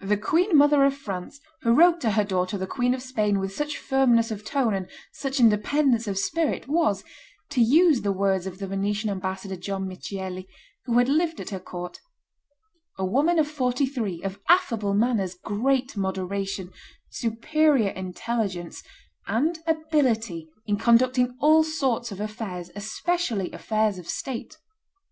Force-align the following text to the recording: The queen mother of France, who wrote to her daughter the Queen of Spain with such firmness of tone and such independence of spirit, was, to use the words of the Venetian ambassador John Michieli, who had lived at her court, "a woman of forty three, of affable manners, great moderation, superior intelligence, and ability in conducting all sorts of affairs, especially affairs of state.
The 0.00 0.16
queen 0.16 0.56
mother 0.58 0.82
of 0.84 0.96
France, 0.96 1.38
who 1.60 1.72
wrote 1.72 2.00
to 2.00 2.10
her 2.10 2.24
daughter 2.24 2.58
the 2.58 2.66
Queen 2.66 2.94
of 2.94 3.00
Spain 3.00 3.38
with 3.38 3.54
such 3.54 3.78
firmness 3.78 4.32
of 4.32 4.44
tone 4.44 4.74
and 4.74 4.88
such 5.12 5.38
independence 5.38 6.08
of 6.08 6.18
spirit, 6.18 6.66
was, 6.66 7.04
to 7.50 7.60
use 7.60 8.00
the 8.02 8.10
words 8.10 8.44
of 8.48 8.58
the 8.58 8.66
Venetian 8.66 9.08
ambassador 9.08 9.54
John 9.54 9.86
Michieli, 9.88 10.48
who 10.86 10.98
had 10.98 11.08
lived 11.08 11.38
at 11.40 11.50
her 11.50 11.60
court, 11.60 12.00
"a 12.98 13.04
woman 13.06 13.38
of 13.38 13.46
forty 13.48 13.86
three, 13.86 14.20
of 14.24 14.40
affable 14.48 14.94
manners, 14.94 15.36
great 15.36 15.96
moderation, 15.96 16.72
superior 17.08 17.90
intelligence, 17.90 18.82
and 19.28 19.60
ability 19.68 20.48
in 20.66 20.76
conducting 20.76 21.36
all 21.40 21.62
sorts 21.62 22.10
of 22.10 22.20
affairs, 22.20 22.72
especially 22.74 23.52
affairs 23.52 23.96
of 23.96 24.08
state. 24.08 24.56